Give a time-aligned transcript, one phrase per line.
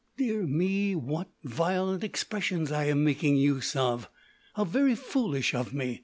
[0.17, 0.95] Dear me!
[0.95, 4.09] What violent expressions I am making use of!
[4.55, 5.99] How very foolish of me!